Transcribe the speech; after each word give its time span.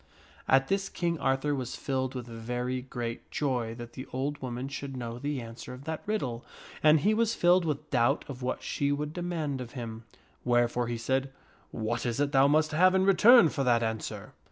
At 0.47 0.67
this 0.67 0.89
King 0.89 1.19
Arthur 1.19 1.53
was 1.53 1.75
filled 1.75 2.15
with 2.15 2.25
very 2.25 2.81
great 2.81 3.29
joy 3.29 3.75
that 3.75 3.93
the 3.93 4.07
old 4.11 4.39
woman 4.41 4.67
should 4.67 4.97
know 4.97 5.19
the 5.19 5.39
answer 5.39 5.77
to 5.77 5.83
that 5.83 6.01
riddle, 6.07 6.43
and 6.81 7.01
he 7.01 7.13
was 7.13 7.35
filled 7.35 7.65
with 7.65 7.91
doubt 7.91 8.25
of 8.27 8.41
what 8.41 8.63
she 8.63 8.91
would 8.91 9.13
demand 9.13 9.61
of 9.61 9.73
him, 9.73 10.05
wherefore 10.43 10.87
he 10.87 10.97
said," 10.97 11.31
What 11.69 12.07
is 12.07 12.19
it 12.19 12.31
thou 12.31 12.47
must 12.47 12.71
have 12.71 12.95
in 12.95 13.05
return 13.05 13.49
for 13.49 13.63
that 13.63 13.83
answer? 13.83 14.33